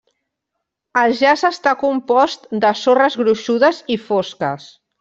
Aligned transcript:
El 1.01 1.13
jaç 1.19 1.43
està 1.49 1.75
compost 1.83 2.49
de 2.65 2.73
sorres 2.81 3.21
gruixudes 3.23 3.85
i 3.97 4.03
fosques. 4.11 4.71